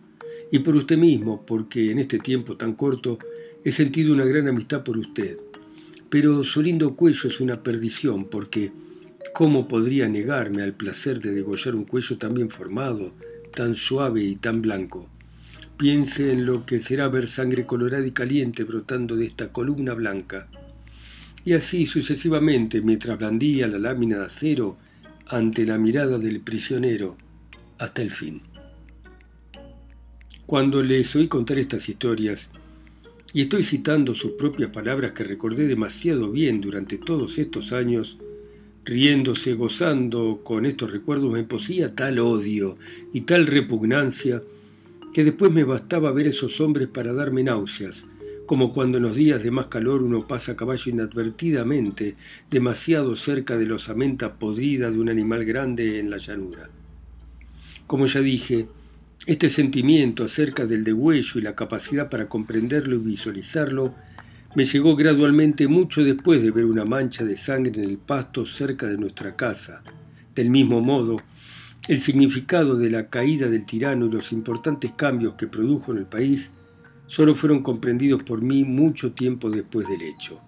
y 0.50 0.58
por 0.60 0.76
usted 0.76 0.98
mismo, 0.98 1.44
porque 1.46 1.90
en 1.90 1.98
este 1.98 2.18
tiempo 2.18 2.56
tan 2.56 2.74
corto 2.74 3.18
he 3.64 3.72
sentido 3.72 4.12
una 4.12 4.24
gran 4.24 4.46
amistad 4.46 4.84
por 4.84 4.98
usted. 4.98 5.38
Pero 6.10 6.44
su 6.44 6.62
lindo 6.62 6.94
cuello 6.94 7.28
es 7.28 7.40
una 7.40 7.62
perdición, 7.62 8.26
porque 8.26 8.72
¿cómo 9.34 9.68
podría 9.68 10.08
negarme 10.08 10.62
al 10.62 10.74
placer 10.74 11.20
de 11.20 11.32
degollar 11.32 11.74
un 11.74 11.84
cuello 11.84 12.16
tan 12.18 12.34
bien 12.34 12.50
formado, 12.50 13.12
tan 13.54 13.74
suave 13.74 14.22
y 14.22 14.36
tan 14.36 14.62
blanco? 14.62 15.08
Piense 15.78 16.32
en 16.32 16.44
lo 16.44 16.66
que 16.66 16.80
será 16.80 17.08
ver 17.08 17.28
sangre 17.28 17.64
colorada 17.64 18.04
y 18.04 18.10
caliente 18.10 18.64
brotando 18.64 19.14
de 19.14 19.26
esta 19.26 19.52
columna 19.52 19.94
blanca 19.94 20.48
y 21.44 21.52
así 21.52 21.86
sucesivamente 21.86 22.82
mientras 22.82 23.16
blandía 23.16 23.68
la 23.68 23.78
lámina 23.78 24.18
de 24.18 24.24
acero 24.24 24.76
ante 25.28 25.64
la 25.64 25.78
mirada 25.78 26.18
del 26.18 26.40
prisionero 26.40 27.16
hasta 27.78 28.02
el 28.02 28.10
fin. 28.10 28.42
Cuando 30.46 30.82
les 30.82 31.14
oí 31.14 31.28
contar 31.28 31.60
estas 31.60 31.88
historias, 31.88 32.50
y 33.32 33.42
estoy 33.42 33.62
citando 33.62 34.16
sus 34.16 34.32
propias 34.32 34.70
palabras 34.70 35.12
que 35.12 35.22
recordé 35.22 35.68
demasiado 35.68 36.32
bien 36.32 36.60
durante 36.60 36.98
todos 36.98 37.38
estos 37.38 37.72
años, 37.72 38.18
riéndose, 38.84 39.54
gozando 39.54 40.40
con 40.42 40.66
estos 40.66 40.90
recuerdos, 40.90 41.30
me 41.30 41.44
poseía 41.44 41.94
tal 41.94 42.18
odio 42.18 42.78
y 43.12 43.20
tal 43.20 43.46
repugnancia 43.46 44.42
que 45.12 45.24
después 45.24 45.52
me 45.52 45.64
bastaba 45.64 46.12
ver 46.12 46.28
esos 46.28 46.60
hombres 46.60 46.88
para 46.88 47.12
darme 47.12 47.42
náuseas, 47.42 48.06
como 48.46 48.72
cuando 48.72 48.98
en 48.98 49.04
los 49.04 49.16
días 49.16 49.42
de 49.42 49.50
más 49.50 49.66
calor 49.66 50.02
uno 50.02 50.26
pasa 50.26 50.52
a 50.52 50.56
caballo 50.56 50.90
inadvertidamente 50.90 52.16
demasiado 52.50 53.14
cerca 53.16 53.58
de 53.58 53.66
la 53.66 53.74
osamenta 53.74 54.34
podrida 54.34 54.90
de 54.90 54.98
un 54.98 55.08
animal 55.08 55.44
grande 55.44 55.98
en 55.98 56.10
la 56.10 56.18
llanura. 56.18 56.70
Como 57.86 58.06
ya 58.06 58.20
dije, 58.20 58.68
este 59.26 59.50
sentimiento 59.50 60.24
acerca 60.24 60.64
del 60.64 60.84
degüello 60.84 61.38
y 61.38 61.42
la 61.42 61.54
capacidad 61.54 62.08
para 62.08 62.28
comprenderlo 62.28 62.96
y 62.96 63.00
visualizarlo 63.00 63.94
me 64.54 64.64
llegó 64.64 64.96
gradualmente 64.96 65.68
mucho 65.68 66.02
después 66.02 66.42
de 66.42 66.50
ver 66.50 66.64
una 66.64 66.86
mancha 66.86 67.24
de 67.24 67.36
sangre 67.36 67.82
en 67.82 67.90
el 67.90 67.98
pasto 67.98 68.46
cerca 68.46 68.86
de 68.86 68.96
nuestra 68.96 69.36
casa. 69.36 69.82
Del 70.34 70.48
mismo 70.48 70.80
modo, 70.80 71.20
el 71.86 71.98
significado 71.98 72.76
de 72.76 72.90
la 72.90 73.08
caída 73.08 73.48
del 73.48 73.64
tirano 73.64 74.06
y 74.06 74.10
los 74.10 74.32
importantes 74.32 74.92
cambios 74.92 75.34
que 75.34 75.46
produjo 75.46 75.92
en 75.92 75.98
el 75.98 76.06
país 76.06 76.50
solo 77.06 77.34
fueron 77.34 77.62
comprendidos 77.62 78.22
por 78.22 78.42
mí 78.42 78.64
mucho 78.64 79.12
tiempo 79.12 79.50
después 79.50 79.88
del 79.88 80.02
hecho. 80.02 80.40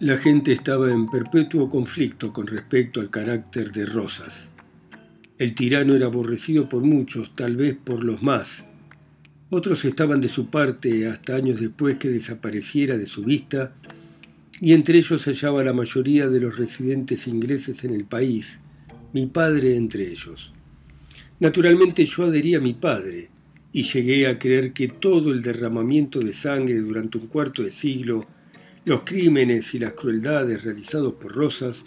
La 0.00 0.16
gente 0.18 0.52
estaba 0.52 0.92
en 0.92 1.08
perpetuo 1.08 1.68
conflicto 1.68 2.32
con 2.32 2.46
respecto 2.46 3.00
al 3.00 3.10
carácter 3.10 3.72
de 3.72 3.84
Rosas. 3.84 4.52
El 5.38 5.54
tirano 5.54 5.94
era 5.94 6.06
aborrecido 6.06 6.68
por 6.68 6.82
muchos, 6.82 7.34
tal 7.34 7.56
vez 7.56 7.76
por 7.76 8.04
los 8.04 8.22
más. 8.22 8.64
Otros 9.50 9.84
estaban 9.84 10.20
de 10.20 10.28
su 10.28 10.50
parte 10.50 11.08
hasta 11.08 11.34
años 11.34 11.58
después 11.58 11.96
que 11.96 12.10
desapareciera 12.10 12.98
de 12.98 13.06
su 13.06 13.24
vista, 13.24 13.72
y 14.60 14.72
entre 14.72 14.98
ellos 14.98 15.22
se 15.22 15.32
hallaba 15.32 15.64
la 15.64 15.72
mayoría 15.72 16.28
de 16.28 16.40
los 16.40 16.58
residentes 16.58 17.26
ingleses 17.26 17.82
en 17.84 17.94
el 17.94 18.04
país, 18.04 18.60
mi 19.12 19.26
padre 19.26 19.76
entre 19.76 20.08
ellos. 20.08 20.52
Naturalmente 21.40 22.04
yo 22.04 22.24
adherí 22.24 22.54
a 22.54 22.60
mi 22.60 22.74
padre, 22.74 23.30
y 23.72 23.82
llegué 23.82 24.26
a 24.26 24.38
creer 24.38 24.72
que 24.72 24.88
todo 24.88 25.30
el 25.30 25.42
derramamiento 25.42 26.20
de 26.20 26.32
sangre 26.32 26.78
durante 26.78 27.18
un 27.18 27.26
cuarto 27.26 27.62
de 27.62 27.70
siglo 27.70 28.26
los 28.84 29.02
crímenes 29.02 29.74
y 29.74 29.78
las 29.78 29.92
crueldades 29.92 30.64
realizados 30.64 31.14
por 31.14 31.34
Rosas 31.34 31.84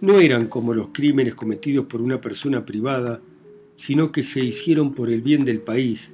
no 0.00 0.18
eran 0.18 0.48
como 0.48 0.74
los 0.74 0.88
crímenes 0.88 1.36
cometidos 1.36 1.86
por 1.86 2.02
una 2.02 2.20
persona 2.20 2.66
privada, 2.66 3.20
sino 3.76 4.10
que 4.10 4.24
se 4.24 4.44
hicieron 4.44 4.92
por 4.92 5.08
el 5.08 5.22
bien 5.22 5.44
del 5.44 5.60
país, 5.60 6.12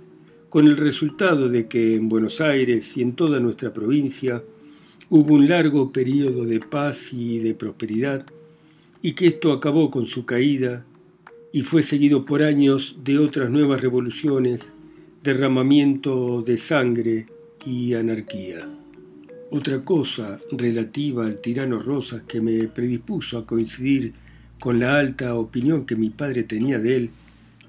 con 0.51 0.67
el 0.67 0.77
resultado 0.77 1.49
de 1.49 1.67
que 1.67 1.97
en 1.97 2.11
Buenos 2.11 2.43
Aires 2.43 2.95
y 2.99 3.03
en 3.03 3.15
toda 3.15 3.41
nuestra 3.41 3.73
provincia 3.73 4.43
hubo 5.09 5.35
un 5.35 5.49
largo 5.49 5.91
periodo 5.91 6.45
de 6.45 6.61
paz 6.61 7.15
y 7.15 7.39
de 7.39 7.55
prosperidad, 7.55 8.27
y 9.03 9.13
que 9.13 9.27
esto 9.29 9.53
acabó 9.53 9.91
con 9.91 10.07
su 10.07 10.25
caída 10.25 10.85
y 11.53 11.63
fue 11.63 11.83
seguido 11.83 12.25
por 12.25 12.43
años 12.43 12.97
de 13.05 13.19
otras 13.19 13.51
nuevas 13.51 13.81
revoluciones, 13.81 14.75
derramamiento 15.23 16.43
de 16.43 16.57
sangre 16.57 17.27
y 17.65 17.95
anarquía. 17.95 18.69
Otra 19.51 19.83
cosa 19.83 20.41
relativa 20.51 21.25
al 21.25 21.41
tirano 21.41 21.79
Rosas 21.79 22.23
que 22.29 22.41
me 22.41 22.69
predispuso 22.69 23.39
a 23.39 23.47
coincidir 23.47 24.13
con 24.61 24.79
la 24.79 24.99
alta 24.99 25.35
opinión 25.37 25.87
que 25.87 25.97
mi 25.97 26.11
padre 26.11 26.43
tenía 26.43 26.79
de 26.79 26.97
él 26.97 27.11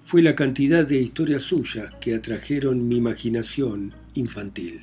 fue 0.04 0.22
la 0.22 0.36
cantidad 0.36 0.86
de 0.86 1.00
historias 1.00 1.44
suyas 1.44 1.94
que 2.02 2.16
atrajeron 2.16 2.88
mi 2.88 2.98
imaginación 2.98 3.94
infantil. 4.16 4.82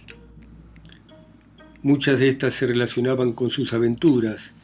Muchas 1.82 2.20
de 2.20 2.28
estas 2.28 2.54
se 2.54 2.66
relacionaban 2.66 3.32
con 3.32 3.50
sus 3.50 3.72
aventuras, 3.72 4.54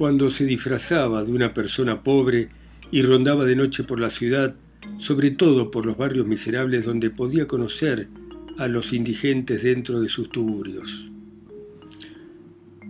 cuando 0.00 0.30
se 0.30 0.46
disfrazaba 0.46 1.24
de 1.24 1.30
una 1.30 1.52
persona 1.52 2.02
pobre 2.02 2.48
y 2.90 3.02
rondaba 3.02 3.44
de 3.44 3.54
noche 3.54 3.84
por 3.84 4.00
la 4.00 4.08
ciudad, 4.08 4.54
sobre 4.96 5.30
todo 5.30 5.70
por 5.70 5.84
los 5.84 5.98
barrios 5.98 6.26
miserables 6.26 6.86
donde 6.86 7.10
podía 7.10 7.46
conocer 7.46 8.08
a 8.56 8.66
los 8.66 8.94
indigentes 8.94 9.62
dentro 9.62 10.00
de 10.00 10.08
sus 10.08 10.30
tuburios. 10.30 11.04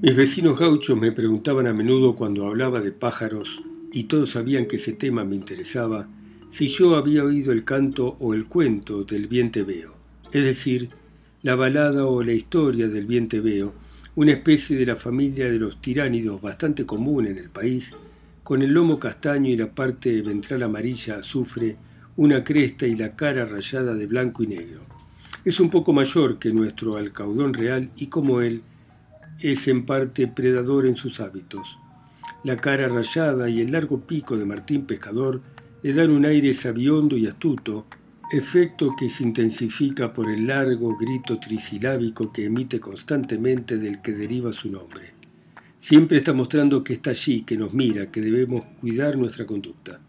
Mis 0.01 0.15
vecinos 0.15 0.57
gauchos 0.57 0.97
me 0.97 1.11
preguntaban 1.11 1.67
a 1.67 1.75
menudo 1.75 2.15
cuando 2.15 2.47
hablaba 2.47 2.81
de 2.81 2.93
pájaros, 2.93 3.61
y 3.93 4.05
todos 4.05 4.31
sabían 4.31 4.67
que 4.67 4.77
ese 4.77 4.93
tema 4.93 5.25
me 5.25 5.35
interesaba, 5.35 6.09
si 6.49 6.69
yo 6.69 6.95
había 6.95 7.25
oído 7.25 7.51
el 7.51 7.65
canto 7.65 8.19
o 8.21 8.35
el 8.35 8.47
cuento 8.47 9.03
del 9.03 9.27
bien 9.27 9.51
veo, 9.51 9.97
es 10.31 10.45
decir, 10.45 10.91
la 11.43 11.57
balada 11.57 12.07
o 12.07 12.23
la 12.23 12.35
historia 12.35 12.87
del 12.87 13.07
bien 13.07 13.27
veo, 13.29 13.75
una 14.17 14.33
especie 14.33 14.77
de 14.77 14.87
la 14.87 14.97
familia 14.97 15.51
de 15.51 15.59
los 15.59 15.81
tiránidos 15.81 16.41
bastante 16.41 16.85
común 16.85 17.27
en 17.27 17.39
el 17.39 17.49
país, 17.49 17.95
con 18.43 18.63
el 18.63 18.73
lomo 18.73 18.99
castaño 18.99 19.51
y 19.51 19.57
la 19.57 19.71
parte 19.71 20.23
ventral 20.23 20.63
amarilla 20.65 21.17
azufre, 21.17 21.77
una 22.17 22.43
cresta 22.43 22.87
y 22.87 22.97
la 22.97 23.15
cara 23.15 23.47
rayada 23.47 23.95
de 23.95 24.07
blanco 24.07 24.43
y 24.43 24.49
negro. 24.49 24.81
Es 25.45 25.61
un 25.61 25.71
poco 25.71 25.93
mayor 25.93 26.39
que 26.39 26.53
nuestro 26.53 26.97
alcaudón 26.97 27.55
real 27.55 27.91
y 27.97 28.09
como 28.09 28.41
él, 28.41 28.63
es 29.39 29.69
en 29.69 29.87
parte 29.87 30.27
predador 30.27 30.87
en 30.87 30.97
sus 30.97 31.21
hábitos. 31.21 31.79
La 32.45 32.57
cara 32.57 32.89
rayada 32.89 33.49
y 33.49 33.61
el 33.61 33.73
largo 33.73 34.01
pico 34.01 34.37
de 34.37 34.45
Martín 34.45 34.85
Pescador 34.85 35.41
le 35.83 35.93
dan 35.93 36.11
un 36.11 36.27
aire 36.27 36.53
sabiondo 36.53 37.17
y 37.17 37.27
astuto, 37.27 37.87
efecto 38.33 38.95
que 38.99 39.09
se 39.09 39.25
intensifica 39.25 40.13
por 40.13 40.31
el 40.31 40.47
largo 40.47 40.97
grito 40.97 41.39
trisilábico 41.39 42.33
que 42.33 42.47
emite 42.47 42.81
constantemente 42.81 43.79
del 43.79 44.01
que 44.01 44.13
deriva 44.13 44.53
su 44.53 44.71
nombre. 44.71 45.13
Siempre 45.79 46.19
está 46.19 46.33
mostrando 46.33 46.85
que 46.85 46.93
está 46.93 47.11
allí, 47.11 47.43
que 47.43 47.57
nos 47.57 47.73
mira, 47.73 48.11
que 48.11 48.21
debemos 48.21 48.65
cuidar 48.81 49.17
nuestra 49.17 49.47
conducta. 49.47 50.01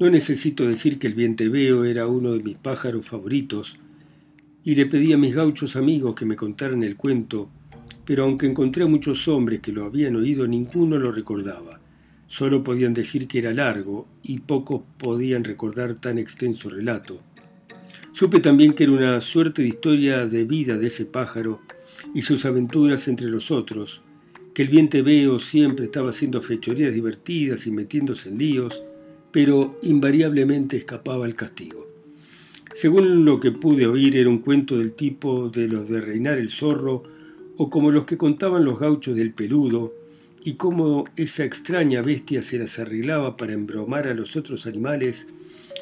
No 0.00 0.10
necesito 0.10 0.66
decir 0.66 0.98
que 0.98 1.06
el 1.06 1.14
vienteveo 1.14 1.84
era 1.84 2.06
uno 2.06 2.32
de 2.32 2.42
mis 2.42 2.56
pájaros 2.56 3.06
favoritos, 3.06 3.76
y 4.64 4.74
le 4.74 4.86
pedí 4.86 5.12
a 5.12 5.18
mis 5.18 5.34
gauchos 5.34 5.76
amigos 5.76 6.14
que 6.14 6.24
me 6.24 6.36
contaran 6.36 6.82
el 6.82 6.96
cuento 6.96 7.50
pero 8.04 8.24
aunque 8.24 8.46
encontré 8.46 8.84
a 8.84 8.88
muchos 8.88 9.26
hombres 9.28 9.60
que 9.60 9.72
lo 9.72 9.84
habían 9.84 10.16
oído, 10.16 10.46
ninguno 10.46 10.98
lo 10.98 11.10
recordaba. 11.10 11.80
Solo 12.36 12.64
podían 12.64 12.94
decir 12.94 13.28
que 13.28 13.38
era 13.38 13.54
largo 13.54 14.08
y 14.20 14.40
pocos 14.40 14.82
podían 14.98 15.44
recordar 15.44 16.00
tan 16.00 16.18
extenso 16.18 16.68
relato. 16.68 17.20
Supe 18.12 18.40
también 18.40 18.72
que 18.72 18.82
era 18.82 18.92
una 18.92 19.20
suerte 19.20 19.62
de 19.62 19.68
historia 19.68 20.26
de 20.26 20.42
vida 20.42 20.76
de 20.76 20.88
ese 20.88 21.04
pájaro 21.04 21.60
y 22.12 22.22
sus 22.22 22.44
aventuras 22.44 23.06
entre 23.06 23.28
los 23.28 23.52
otros, 23.52 24.00
que 24.52 24.62
el 24.62 24.68
bien 24.68 24.88
veo 24.90 25.38
siempre 25.38 25.84
estaba 25.84 26.10
haciendo 26.10 26.42
fechorías 26.42 26.92
divertidas 26.92 27.68
y 27.68 27.70
metiéndose 27.70 28.30
en 28.30 28.38
líos, 28.38 28.82
pero 29.30 29.78
invariablemente 29.82 30.76
escapaba 30.76 31.26
al 31.26 31.36
castigo. 31.36 31.86
Según 32.72 33.24
lo 33.24 33.38
que 33.38 33.52
pude 33.52 33.86
oír, 33.86 34.16
era 34.16 34.28
un 34.28 34.40
cuento 34.40 34.76
del 34.76 34.94
tipo 34.94 35.50
de 35.50 35.68
los 35.68 35.88
de 35.88 36.00
reinar 36.00 36.38
el 36.38 36.50
zorro 36.50 37.04
o 37.56 37.70
como 37.70 37.92
los 37.92 38.06
que 38.06 38.18
contaban 38.18 38.64
los 38.64 38.80
gauchos 38.80 39.14
del 39.14 39.32
peludo, 39.32 40.03
y 40.44 40.54
cómo 40.54 41.06
esa 41.16 41.44
extraña 41.44 42.02
bestia 42.02 42.42
se 42.42 42.58
las 42.58 42.78
arreglaba 42.78 43.36
para 43.36 43.54
embromar 43.54 44.06
a 44.06 44.14
los 44.14 44.36
otros 44.36 44.66
animales, 44.66 45.26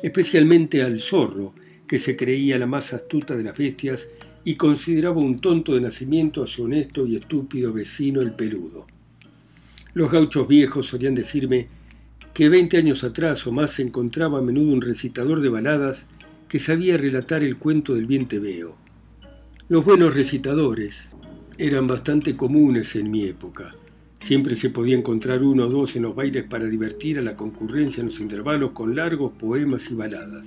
especialmente 0.05 0.83
al 0.83 1.01
zorro, 1.01 1.53
que 1.89 1.99
se 1.99 2.17
creía 2.17 2.59
la 2.59 2.69
más 2.69 2.93
astuta 2.95 3.37
de 3.37 3.43
las 3.43 3.59
bestias 3.59 4.09
y 4.45 4.55
consideraba 4.55 5.21
un 5.21 5.41
tonto 5.41 5.75
de 5.75 5.81
nacimiento 5.81 6.45
a 6.45 6.47
su 6.47 6.63
honesto 6.63 7.05
y 7.07 7.17
estúpido 7.17 7.73
vecino 7.73 8.21
el 8.21 8.35
peludo. 8.35 8.87
Los 9.95 10.13
gauchos 10.13 10.47
viejos 10.47 10.87
solían 10.87 11.17
decirme 11.17 11.67
que 12.33 12.49
veinte 12.49 12.77
años 12.77 13.03
atrás 13.03 13.45
o 13.49 13.53
más 13.53 13.73
se 13.73 13.83
encontraba 13.83 14.39
a 14.39 14.43
menudo 14.43 14.73
un 14.73 14.81
recitador 14.81 15.41
de 15.41 15.49
baladas 15.49 16.07
que 16.49 16.61
sabía 16.61 16.97
relatar 16.97 17.43
el 17.43 17.59
cuento 17.59 17.95
del 17.95 18.07
bien 18.07 18.29
veo. 18.31 18.77
Los 19.69 19.85
buenos 19.85 20.15
recitadores, 20.15 21.15
eran 21.59 21.87
bastante 21.87 22.37
comunes 22.37 22.95
en 22.97 23.11
mi 23.11 23.25
época. 23.25 23.75
Siempre 24.23 24.55
se 24.55 24.71
podía 24.71 24.97
encontrar 24.97 25.43
uno 25.43 25.67
o 25.67 25.69
dos 25.69 25.97
en 25.97 26.03
los 26.03 26.15
bailes 26.15 26.45
para 26.45 26.67
divertir 26.67 27.19
a 27.19 27.23
la 27.23 27.37
concurrencia 27.37 28.03
en 28.03 28.07
los 28.07 28.21
intervalos 28.21 28.71
con 28.71 28.95
largos 28.95 29.33
poemas 29.33 29.91
y 29.91 29.95
baladas. 29.95 30.47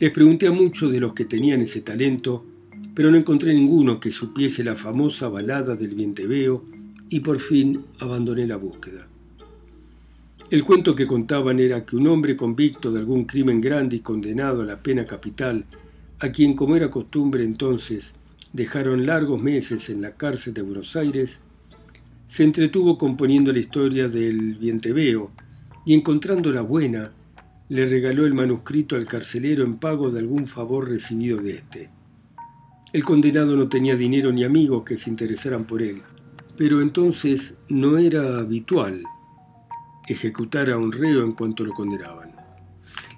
Les 0.00 0.10
pregunté 0.10 0.48
a 0.48 0.52
muchos 0.52 0.90
de 0.90 0.98
los 0.98 1.14
que 1.14 1.24
tenían 1.24 1.60
ese 1.60 1.82
talento, 1.82 2.44
pero 2.92 3.12
no 3.12 3.16
encontré 3.16 3.54
ninguno 3.54 4.00
que 4.00 4.10
supiese 4.10 4.64
la 4.64 4.74
famosa 4.74 5.28
balada 5.28 5.76
del 5.76 5.94
vienteveo 5.94 6.64
y 7.08 7.20
por 7.20 7.38
fin 7.38 7.84
abandoné 8.00 8.44
la 8.44 8.56
búsqueda. 8.56 9.06
El 10.50 10.64
cuento 10.64 10.96
que 10.96 11.06
contaban 11.06 11.60
era 11.60 11.86
que 11.86 11.94
un 11.94 12.08
hombre 12.08 12.36
convicto 12.36 12.90
de 12.90 12.98
algún 12.98 13.24
crimen 13.24 13.60
grande 13.60 13.96
y 13.96 14.00
condenado 14.00 14.62
a 14.62 14.66
la 14.66 14.82
pena 14.82 15.04
capital, 15.04 15.64
a 16.18 16.32
quien 16.32 16.54
como 16.54 16.74
era 16.74 16.90
costumbre 16.90 17.44
entonces 17.44 18.14
dejaron 18.52 19.06
largos 19.06 19.40
meses 19.40 19.88
en 19.90 20.02
la 20.02 20.16
cárcel 20.16 20.54
de 20.54 20.62
Buenos 20.62 20.96
Aires, 20.96 21.40
se 22.34 22.42
entretuvo 22.42 22.98
componiendo 22.98 23.52
la 23.52 23.60
historia 23.60 24.08
del 24.08 24.56
Vienteveo 24.56 25.30
y 25.86 25.94
encontrándola 25.94 26.62
buena, 26.62 27.12
le 27.68 27.86
regaló 27.86 28.26
el 28.26 28.34
manuscrito 28.34 28.96
al 28.96 29.06
carcelero 29.06 29.62
en 29.62 29.76
pago 29.76 30.10
de 30.10 30.18
algún 30.18 30.48
favor 30.48 30.88
recibido 30.88 31.40
de 31.40 31.52
éste. 31.52 31.90
El 32.92 33.04
condenado 33.04 33.54
no 33.54 33.68
tenía 33.68 33.94
dinero 33.94 34.32
ni 34.32 34.42
amigos 34.42 34.82
que 34.82 34.96
se 34.96 35.10
interesaran 35.10 35.64
por 35.64 35.80
él, 35.80 36.02
pero 36.56 36.80
entonces 36.80 37.56
no 37.68 37.98
era 37.98 38.38
habitual 38.38 39.04
ejecutar 40.08 40.70
a 40.70 40.76
un 40.76 40.90
reo 40.90 41.22
en 41.22 41.34
cuanto 41.34 41.64
lo 41.64 41.72
condenaban. 41.72 42.32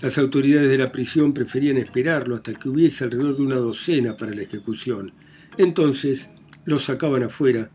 Las 0.02 0.18
autoridades 0.18 0.68
de 0.68 0.76
la 0.76 0.92
prisión 0.92 1.32
preferían 1.32 1.78
esperarlo 1.78 2.34
hasta 2.34 2.52
que 2.52 2.68
hubiese 2.68 3.04
alrededor 3.04 3.38
de 3.38 3.42
una 3.44 3.56
docena 3.56 4.14
para 4.14 4.34
la 4.34 4.42
ejecución, 4.42 5.12
entonces 5.56 6.28
los 6.66 6.84
sacaban 6.84 7.22
afuera, 7.22 7.70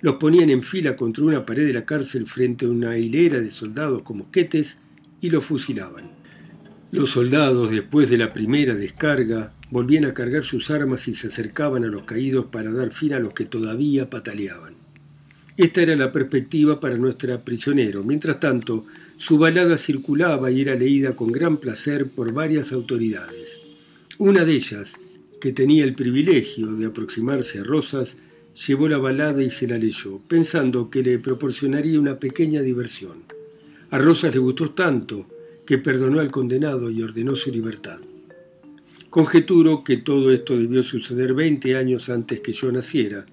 los 0.00 0.16
ponían 0.16 0.50
en 0.50 0.62
fila 0.62 0.96
contra 0.96 1.24
una 1.24 1.44
pared 1.44 1.66
de 1.66 1.72
la 1.72 1.84
cárcel 1.84 2.26
frente 2.26 2.66
a 2.66 2.68
una 2.68 2.98
hilera 2.98 3.40
de 3.40 3.50
soldados 3.50 4.02
con 4.02 4.18
mosquetes 4.18 4.78
y 5.20 5.30
los 5.30 5.44
fusilaban. 5.44 6.10
Los 6.92 7.10
soldados, 7.10 7.70
después 7.70 8.08
de 8.10 8.18
la 8.18 8.32
primera 8.32 8.74
descarga, 8.74 9.52
volvían 9.70 10.04
a 10.04 10.14
cargar 10.14 10.42
sus 10.44 10.70
armas 10.70 11.08
y 11.08 11.14
se 11.14 11.28
acercaban 11.28 11.84
a 11.84 11.88
los 11.88 12.04
caídos 12.04 12.46
para 12.46 12.72
dar 12.72 12.92
fin 12.92 13.12
a 13.14 13.18
los 13.18 13.32
que 13.32 13.44
todavía 13.44 14.08
pataleaban. 14.08 14.74
Esta 15.56 15.80
era 15.80 15.96
la 15.96 16.12
perspectiva 16.12 16.78
para 16.80 16.98
nuestra 16.98 17.42
prisionero. 17.42 18.04
Mientras 18.04 18.38
tanto, 18.38 18.84
su 19.16 19.38
balada 19.38 19.78
circulaba 19.78 20.50
y 20.50 20.60
era 20.60 20.74
leída 20.74 21.16
con 21.16 21.32
gran 21.32 21.56
placer 21.56 22.08
por 22.08 22.32
varias 22.32 22.72
autoridades. 22.72 23.60
Una 24.18 24.44
de 24.44 24.52
ellas, 24.52 24.96
que 25.40 25.52
tenía 25.52 25.84
el 25.84 25.94
privilegio 25.94 26.68
de 26.68 26.86
aproximarse 26.86 27.60
a 27.60 27.64
Rosas, 27.64 28.18
llevó 28.66 28.88
la 28.88 28.98
balada 28.98 29.42
y 29.42 29.50
se 29.50 29.68
la 29.68 29.76
leyó, 29.76 30.18
pensando 30.26 30.88
que 30.88 31.02
le 31.02 31.18
proporcionaría 31.18 32.00
una 32.00 32.18
pequeña 32.18 32.62
diversión. 32.62 33.24
A 33.90 33.98
Rosas 33.98 34.34
le 34.34 34.40
gustó 34.40 34.70
tanto 34.70 35.26
que 35.66 35.78
perdonó 35.78 36.20
al 36.20 36.30
condenado 36.30 36.90
y 36.90 37.02
ordenó 37.02 37.36
su 37.36 37.50
libertad. 37.50 37.98
Conjeturo 39.10 39.84
que 39.84 39.98
todo 39.98 40.32
esto 40.32 40.56
debió 40.56 40.82
suceder 40.82 41.34
20 41.34 41.76
años 41.76 42.08
antes 42.08 42.40
que 42.40 42.52
yo 42.52 42.72
naciera. 42.72 43.26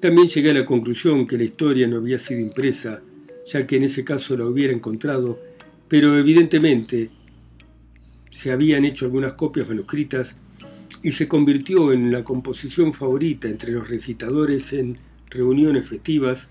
También 0.00 0.28
llegué 0.28 0.50
a 0.50 0.54
la 0.54 0.66
conclusión 0.66 1.26
que 1.26 1.38
la 1.38 1.44
historia 1.44 1.86
no 1.86 1.96
había 1.96 2.18
sido 2.18 2.40
impresa, 2.40 3.02
ya 3.46 3.66
que 3.66 3.76
en 3.76 3.84
ese 3.84 4.04
caso 4.04 4.36
la 4.36 4.46
hubiera 4.46 4.72
encontrado, 4.72 5.38
pero 5.88 6.16
evidentemente 6.16 7.10
se 8.30 8.52
habían 8.52 8.84
hecho 8.84 9.04
algunas 9.04 9.34
copias 9.34 9.68
manuscritas 9.68 10.36
y 11.02 11.12
se 11.12 11.28
convirtió 11.28 11.92
en 11.92 12.12
la 12.12 12.24
composición 12.24 12.92
favorita 12.92 13.48
entre 13.48 13.72
los 13.72 13.88
recitadores 13.88 14.72
en 14.72 14.98
reuniones 15.30 15.88
festivas, 15.88 16.50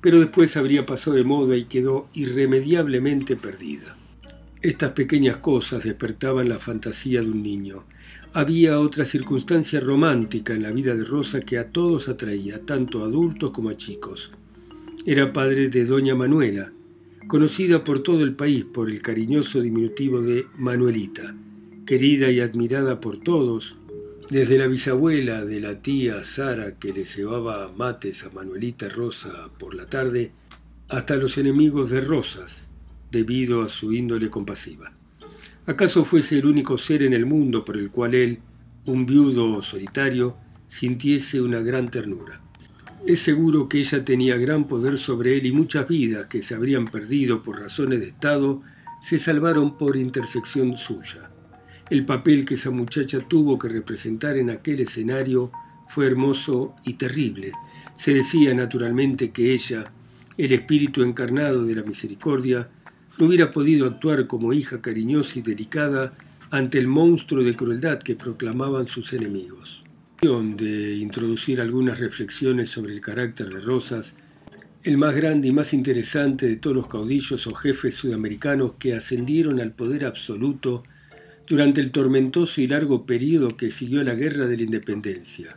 pero 0.00 0.20
después 0.20 0.56
habría 0.56 0.86
pasado 0.86 1.16
de 1.16 1.24
moda 1.24 1.56
y 1.56 1.64
quedó 1.64 2.08
irremediablemente 2.12 3.36
perdida. 3.36 3.96
Estas 4.62 4.90
pequeñas 4.92 5.38
cosas 5.38 5.84
despertaban 5.84 6.48
la 6.48 6.58
fantasía 6.58 7.20
de 7.20 7.30
un 7.30 7.42
niño. 7.42 7.84
Había 8.32 8.80
otra 8.80 9.04
circunstancia 9.04 9.80
romántica 9.80 10.54
en 10.54 10.62
la 10.62 10.72
vida 10.72 10.94
de 10.94 11.04
Rosa 11.04 11.40
que 11.40 11.58
a 11.58 11.70
todos 11.70 12.08
atraía, 12.08 12.60
tanto 12.64 13.02
a 13.02 13.06
adultos 13.06 13.50
como 13.50 13.70
a 13.70 13.76
chicos. 13.76 14.30
Era 15.04 15.32
padre 15.32 15.68
de 15.68 15.84
Doña 15.84 16.14
Manuela, 16.14 16.72
conocida 17.28 17.84
por 17.84 18.00
todo 18.00 18.22
el 18.24 18.34
país 18.34 18.64
por 18.64 18.90
el 18.90 19.02
cariñoso 19.02 19.60
diminutivo 19.60 20.20
de 20.20 20.46
Manuelita, 20.56 21.34
querida 21.86 22.30
y 22.32 22.40
admirada 22.40 23.00
por 23.00 23.18
todos, 23.18 23.76
desde 24.28 24.58
la 24.58 24.66
bisabuela 24.66 25.44
de 25.44 25.60
la 25.60 25.80
tía 25.80 26.24
Sara 26.24 26.78
que 26.78 26.92
le 26.92 27.04
cebaba 27.04 27.72
mates 27.74 28.24
a 28.24 28.30
Manuelita 28.30 28.88
Rosa 28.88 29.50
por 29.56 29.74
la 29.74 29.86
tarde, 29.86 30.32
hasta 30.88 31.14
los 31.14 31.38
enemigos 31.38 31.90
de 31.90 32.00
Rosas, 32.00 32.68
debido 33.12 33.62
a 33.62 33.68
su 33.68 33.92
índole 33.92 34.28
compasiva. 34.28 34.92
¿Acaso 35.64 36.04
fuese 36.04 36.38
el 36.38 36.46
único 36.46 36.76
ser 36.76 37.04
en 37.04 37.12
el 37.12 37.24
mundo 37.24 37.64
por 37.64 37.76
el 37.76 37.90
cual 37.90 38.14
él, 38.14 38.40
un 38.84 39.06
viudo 39.06 39.62
solitario, 39.62 40.36
sintiese 40.66 41.40
una 41.40 41.60
gran 41.60 41.88
ternura? 41.88 42.40
Es 43.06 43.20
seguro 43.20 43.68
que 43.68 43.78
ella 43.78 44.04
tenía 44.04 44.36
gran 44.36 44.66
poder 44.66 44.98
sobre 44.98 45.38
él 45.38 45.46
y 45.46 45.52
muchas 45.52 45.86
vidas 45.86 46.26
que 46.26 46.42
se 46.42 46.56
habrían 46.56 46.86
perdido 46.86 47.42
por 47.42 47.60
razones 47.60 48.00
de 48.00 48.08
Estado 48.08 48.60
se 49.02 49.20
salvaron 49.20 49.78
por 49.78 49.96
intersección 49.96 50.76
suya. 50.76 51.30
El 51.90 52.04
papel 52.04 52.44
que 52.44 52.54
esa 52.54 52.70
muchacha 52.70 53.20
tuvo 53.20 53.58
que 53.58 53.68
representar 53.68 54.36
en 54.36 54.50
aquel 54.50 54.80
escenario 54.80 55.52
fue 55.86 56.06
hermoso 56.06 56.74
y 56.84 56.94
terrible. 56.94 57.52
Se 57.96 58.12
decía 58.12 58.54
naturalmente 58.54 59.30
que 59.30 59.52
ella, 59.52 59.92
el 60.36 60.52
espíritu 60.52 61.02
encarnado 61.02 61.64
de 61.64 61.74
la 61.74 61.82
misericordia, 61.82 62.68
no 63.18 63.26
hubiera 63.26 63.50
podido 63.50 63.86
actuar 63.86 64.26
como 64.26 64.52
hija 64.52 64.82
cariñosa 64.82 65.38
y 65.38 65.42
delicada 65.42 66.14
ante 66.50 66.78
el 66.78 66.88
monstruo 66.88 67.42
de 67.44 67.54
crueldad 67.54 67.98
que 67.98 68.16
proclamaban 68.16 68.86
sus 68.86 69.12
enemigos 69.12 69.86
de 70.20 70.96
introducir 70.96 71.60
algunas 71.60 72.00
reflexiones 72.00 72.70
sobre 72.70 72.92
el 72.92 73.00
carácter 73.00 73.48
de 73.48 73.60
Rosas, 73.60 74.16
el 74.82 74.98
más 74.98 75.14
grande 75.14 75.48
y 75.48 75.52
más 75.52 75.72
interesante 75.72 76.48
de 76.48 76.56
todos 76.56 76.74
los 76.74 76.88
caudillos 76.88 77.46
o 77.46 77.54
jefes 77.54 77.94
sudamericanos 77.94 78.74
que 78.78 78.94
ascendieron 78.94 79.60
al 79.60 79.72
poder 79.72 80.04
absoluto 80.04 80.82
durante 81.48 81.80
el 81.80 81.92
tormentoso 81.92 82.60
y 82.60 82.66
largo 82.66 83.06
periodo 83.06 83.56
que 83.56 83.70
siguió 83.70 84.02
la 84.02 84.14
Guerra 84.14 84.46
de 84.46 84.56
la 84.56 84.62
Independencia. 84.64 85.56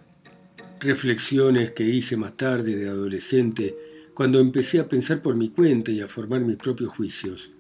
Reflexiones 0.80 1.72
que 1.72 1.84
hice 1.84 2.16
más 2.16 2.38
tarde 2.38 2.76
de 2.76 2.90
adolescente, 2.90 3.76
cuando 4.14 4.40
empecé 4.40 4.80
a 4.80 4.88
pensar 4.88 5.22
por 5.22 5.36
mi 5.36 5.50
cuenta 5.50 5.92
y 5.92 6.02
a 6.02 6.08
formar 6.08 6.42
mis 6.42 6.58
propios 6.58 6.92
juicios. 6.92 7.52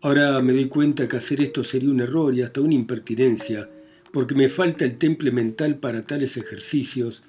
Ahora 0.00 0.40
me 0.40 0.52
doy 0.52 0.66
cuenta 0.66 1.06
que 1.06 1.16
hacer 1.16 1.42
esto 1.42 1.62
sería 1.62 1.90
un 1.90 2.00
error 2.00 2.34
y 2.34 2.42
hasta 2.42 2.60
una 2.60 2.74
impertinencia, 2.74 3.68
porque 4.12 4.34
me 4.34 4.48
falta 4.48 4.84
el 4.84 4.96
temple 4.98 5.30
mental 5.30 5.76
para 5.76 6.02
tales 6.02 6.36
ejercicios 6.36 7.22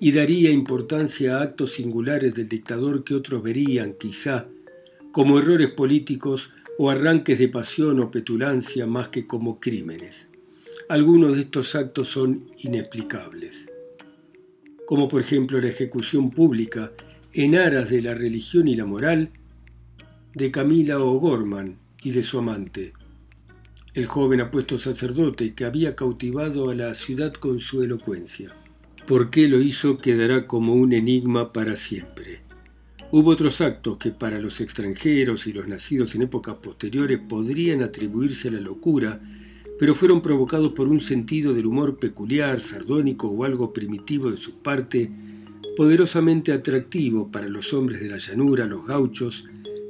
y 0.00 0.12
daría 0.12 0.50
importancia 0.50 1.38
a 1.38 1.42
actos 1.42 1.72
singulares 1.72 2.34
del 2.34 2.48
dictador 2.48 3.04
que 3.04 3.14
otros 3.14 3.42
verían, 3.42 3.94
quizá, 3.94 4.46
como 5.12 5.38
errores 5.38 5.70
políticos 5.70 6.50
o 6.78 6.90
arranques 6.90 7.38
de 7.38 7.48
pasión 7.48 8.00
o 8.00 8.10
petulancia 8.10 8.86
más 8.86 9.08
que 9.08 9.26
como 9.26 9.60
crímenes. 9.60 10.28
Algunos 10.88 11.34
de 11.34 11.40
estos 11.40 11.74
actos 11.74 12.08
son 12.08 12.50
inexplicables, 12.58 13.70
como 14.86 15.08
por 15.08 15.22
ejemplo 15.22 15.60
la 15.60 15.68
ejecución 15.68 16.30
pública 16.30 16.92
en 17.32 17.56
aras 17.56 17.90
de 17.90 18.02
la 18.02 18.14
religión 18.14 18.68
y 18.68 18.76
la 18.76 18.86
moral 18.86 19.30
de 20.34 20.50
Camila 20.50 20.98
O'Gorman 20.98 21.78
y 22.02 22.10
de 22.10 22.22
su 22.22 22.38
amante, 22.38 22.92
el 23.94 24.06
joven 24.06 24.42
apuesto 24.42 24.78
sacerdote 24.78 25.54
que 25.54 25.64
había 25.64 25.96
cautivado 25.96 26.70
a 26.70 26.74
la 26.74 26.94
ciudad 26.94 27.32
con 27.32 27.60
su 27.60 27.82
elocuencia. 27.82 28.54
¿Por 29.06 29.30
qué 29.30 29.48
lo 29.48 29.60
hizo 29.60 29.98
quedará 29.98 30.46
como 30.46 30.74
un 30.74 30.92
enigma 30.92 31.52
para 31.52 31.74
siempre? 31.74 32.45
Hubo 33.12 33.30
otros 33.30 33.60
actos 33.60 33.98
que 33.98 34.10
para 34.10 34.40
los 34.40 34.60
extranjeros 34.60 35.46
y 35.46 35.52
los 35.52 35.68
nacidos 35.68 36.16
en 36.16 36.22
épocas 36.22 36.56
posteriores 36.56 37.20
podrían 37.20 37.80
atribuirse 37.82 38.48
a 38.48 38.52
la 38.52 38.60
locura, 38.60 39.20
pero 39.78 39.94
fueron 39.94 40.20
provocados 40.20 40.72
por 40.72 40.88
un 40.88 41.00
sentido 41.00 41.54
del 41.54 41.66
humor 41.66 41.98
peculiar, 41.98 42.60
sardónico 42.60 43.28
o 43.28 43.44
algo 43.44 43.72
primitivo 43.72 44.30
de 44.32 44.38
su 44.38 44.60
parte, 44.60 45.10
poderosamente 45.76 46.52
atractivo 46.52 47.30
para 47.30 47.48
los 47.48 47.72
hombres 47.72 48.00
de 48.00 48.08
la 48.08 48.18
llanura, 48.18 48.66
los 48.66 48.84
gauchos, 48.84 49.44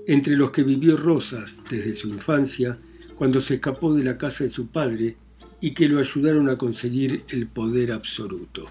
entre 0.06 0.36
los 0.36 0.50
que 0.50 0.62
vivió 0.62 0.98
Rosas 0.98 1.62
desde 1.70 1.94
su 1.94 2.08
infancia, 2.08 2.78
cuando 3.14 3.40
se 3.40 3.54
escapó 3.54 3.94
de 3.94 4.04
la 4.04 4.18
casa 4.18 4.44
de 4.44 4.50
su 4.50 4.66
padre 4.66 5.16
y 5.60 5.72
que 5.72 5.88
lo 5.88 5.98
ayudaron 5.98 6.50
a 6.50 6.58
conseguir 6.58 7.24
el 7.28 7.46
poder 7.46 7.92
absoluto. 7.92 8.70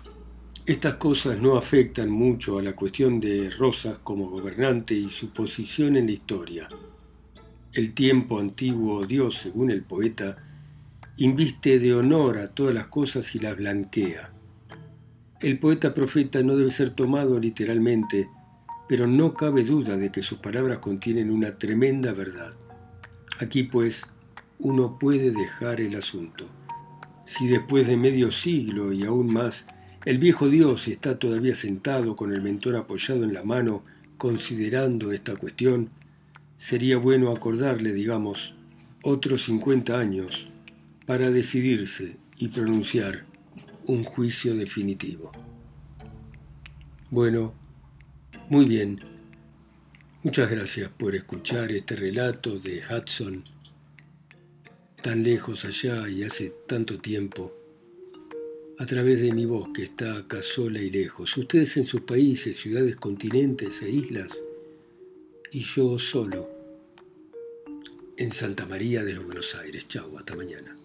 Estas 0.65 0.95
cosas 0.95 1.39
no 1.39 1.57
afectan 1.57 2.09
mucho 2.09 2.57
a 2.57 2.63
la 2.63 2.73
cuestión 2.73 3.19
de 3.19 3.51
Rosas 3.51 3.99
como 3.99 4.31
gobernante 4.31 4.95
y 4.95 5.09
su 5.09 5.29
posición 5.29 5.95
en 5.95 6.07
la 6.07 6.13
historia. 6.13 6.67
El 7.71 7.93
tiempo 7.93 8.39
antiguo 8.39 9.05
Dios, 9.05 9.37
según 9.37 9.69
el 9.69 9.83
poeta, 9.83 10.37
inviste 11.17 11.77
de 11.77 11.93
honor 11.93 12.39
a 12.39 12.47
todas 12.47 12.73
las 12.73 12.87
cosas 12.87 13.35
y 13.35 13.39
las 13.39 13.55
blanquea. 13.55 14.31
El 15.39 15.59
poeta 15.59 15.93
profeta 15.93 16.41
no 16.41 16.57
debe 16.57 16.71
ser 16.71 16.89
tomado 16.89 17.39
literalmente, 17.39 18.27
pero 18.89 19.05
no 19.05 19.35
cabe 19.35 19.63
duda 19.63 19.97
de 19.97 20.11
que 20.11 20.23
sus 20.23 20.39
palabras 20.39 20.79
contienen 20.79 21.29
una 21.29 21.51
tremenda 21.51 22.11
verdad. 22.11 22.55
Aquí 23.37 23.61
pues 23.61 24.01
uno 24.57 24.97
puede 24.97 25.29
dejar 25.29 25.79
el 25.79 25.95
asunto. 25.95 26.47
Si 27.25 27.47
después 27.47 27.85
de 27.85 27.97
medio 27.97 28.31
siglo 28.31 28.91
y 28.93 29.03
aún 29.03 29.31
más, 29.31 29.67
el 30.05 30.19
viejo 30.19 30.49
Dios 30.49 30.87
está 30.87 31.17
todavía 31.19 31.55
sentado 31.55 32.15
con 32.15 32.31
el 32.33 32.41
mentor 32.41 32.75
apoyado 32.75 33.23
en 33.23 33.33
la 33.33 33.43
mano 33.43 33.83
considerando 34.17 35.11
esta 35.11 35.35
cuestión, 35.35 35.89
sería 36.57 36.97
bueno 36.97 37.31
acordarle, 37.31 37.91
digamos, 37.91 38.53
otros 39.03 39.43
50 39.45 39.99
años 39.99 40.47
para 41.05 41.29
decidirse 41.29 42.17
y 42.37 42.47
pronunciar 42.47 43.25
un 43.87 44.03
juicio 44.03 44.55
definitivo. 44.55 45.31
Bueno, 47.09 47.53
muy 48.49 48.65
bien. 48.65 48.99
Muchas 50.23 50.49
gracias 50.49 50.89
por 50.89 51.15
escuchar 51.15 51.71
este 51.71 51.95
relato 51.95 52.57
de 52.57 52.81
Hudson 52.89 53.43
tan 55.01 55.23
lejos 55.23 55.65
allá 55.65 56.09
y 56.09 56.23
hace 56.23 56.51
tanto 56.67 56.97
tiempo, 56.97 57.53
a 58.77 58.85
través 58.85 59.21
de 59.21 59.31
mi 59.31 59.45
voz 59.45 59.69
que 59.73 59.83
está 59.83 60.17
acá 60.17 60.41
sola 60.41 60.81
y 60.81 60.89
lejos, 60.89 61.37
ustedes 61.37 61.77
en 61.77 61.85
sus 61.85 62.01
países, 62.01 62.57
ciudades, 62.57 62.95
continentes 62.95 63.81
e 63.81 63.89
islas, 63.89 64.43
y 65.51 65.61
yo 65.61 65.97
solo 65.97 66.49
en 68.17 68.31
Santa 68.33 68.65
María 68.65 69.03
de 69.03 69.13
los 69.13 69.25
Buenos 69.25 69.55
Aires. 69.55 69.87
Chau, 69.87 70.17
hasta 70.17 70.35
mañana. 70.35 70.77